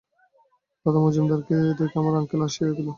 দাদা, 0.85 0.99
মজুমদারকে 1.05 1.55
দেখে 1.79 1.97
আমার 2.01 2.13
আক্কেল 2.19 2.41
এসে 2.47 2.63
গেল। 2.69 2.87